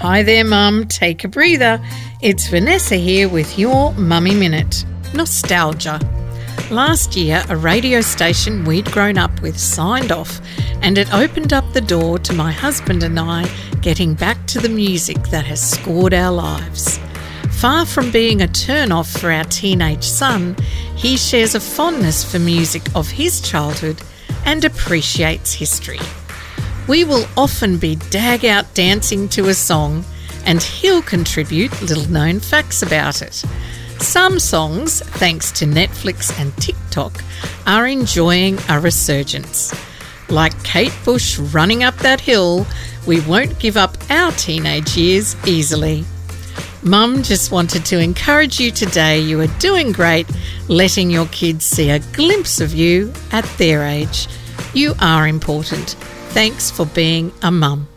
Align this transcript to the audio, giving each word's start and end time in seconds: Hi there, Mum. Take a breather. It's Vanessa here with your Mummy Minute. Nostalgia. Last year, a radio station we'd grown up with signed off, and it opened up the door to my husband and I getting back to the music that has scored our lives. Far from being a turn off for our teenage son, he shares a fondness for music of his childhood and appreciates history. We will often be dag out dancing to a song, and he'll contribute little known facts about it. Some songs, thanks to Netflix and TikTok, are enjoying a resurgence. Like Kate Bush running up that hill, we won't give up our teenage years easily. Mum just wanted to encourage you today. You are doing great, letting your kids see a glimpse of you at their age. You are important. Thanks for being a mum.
Hi 0.00 0.22
there, 0.22 0.46
Mum. 0.46 0.86
Take 0.88 1.24
a 1.24 1.28
breather. 1.28 1.78
It's 2.22 2.48
Vanessa 2.48 2.96
here 2.96 3.28
with 3.28 3.58
your 3.58 3.92
Mummy 3.92 4.34
Minute. 4.34 4.86
Nostalgia. 5.12 6.00
Last 6.70 7.16
year, 7.16 7.44
a 7.50 7.56
radio 7.58 8.00
station 8.00 8.64
we'd 8.64 8.90
grown 8.92 9.18
up 9.18 9.42
with 9.42 9.60
signed 9.60 10.10
off, 10.10 10.40
and 10.80 10.96
it 10.96 11.12
opened 11.12 11.52
up 11.52 11.70
the 11.74 11.82
door 11.82 12.18
to 12.20 12.32
my 12.32 12.50
husband 12.50 13.02
and 13.02 13.20
I 13.20 13.46
getting 13.82 14.14
back 14.14 14.46
to 14.46 14.58
the 14.58 14.70
music 14.70 15.22
that 15.28 15.44
has 15.44 15.60
scored 15.60 16.14
our 16.14 16.32
lives. 16.32 16.98
Far 17.50 17.84
from 17.84 18.10
being 18.10 18.40
a 18.40 18.48
turn 18.48 18.92
off 18.92 19.10
for 19.10 19.30
our 19.30 19.44
teenage 19.44 20.04
son, 20.04 20.56
he 20.96 21.18
shares 21.18 21.54
a 21.54 21.60
fondness 21.60 22.24
for 22.24 22.38
music 22.38 22.84
of 22.94 23.10
his 23.10 23.42
childhood 23.42 24.00
and 24.46 24.64
appreciates 24.64 25.52
history. 25.52 26.00
We 26.88 27.04
will 27.04 27.26
often 27.36 27.78
be 27.78 27.96
dag 27.96 28.44
out 28.44 28.72
dancing 28.74 29.28
to 29.30 29.48
a 29.48 29.54
song, 29.54 30.04
and 30.44 30.62
he'll 30.62 31.02
contribute 31.02 31.82
little 31.82 32.10
known 32.10 32.40
facts 32.40 32.82
about 32.82 33.22
it. 33.22 33.44
Some 33.98 34.38
songs, 34.40 35.00
thanks 35.00 35.52
to 35.52 35.66
Netflix 35.66 36.36
and 36.40 36.56
TikTok, 36.56 37.22
are 37.66 37.86
enjoying 37.86 38.58
a 38.68 38.80
resurgence. 38.80 39.74
Like 40.28 40.64
Kate 40.64 40.96
Bush 41.04 41.38
running 41.38 41.84
up 41.84 41.96
that 41.98 42.20
hill, 42.20 42.66
we 43.06 43.20
won't 43.20 43.58
give 43.58 43.76
up 43.76 43.96
our 44.10 44.32
teenage 44.32 44.96
years 44.96 45.36
easily. 45.46 46.04
Mum 46.82 47.22
just 47.22 47.52
wanted 47.52 47.84
to 47.86 47.98
encourage 47.98 48.58
you 48.58 48.70
today. 48.70 49.20
You 49.20 49.40
are 49.40 49.58
doing 49.58 49.92
great, 49.92 50.26
letting 50.66 51.10
your 51.10 51.26
kids 51.26 51.64
see 51.64 51.90
a 51.90 51.98
glimpse 51.98 52.60
of 52.60 52.72
you 52.72 53.12
at 53.32 53.44
their 53.58 53.84
age. 53.84 54.28
You 54.72 54.94
are 55.00 55.26
important. 55.26 55.96
Thanks 56.32 56.70
for 56.70 56.86
being 56.86 57.32
a 57.42 57.50
mum. 57.50 57.89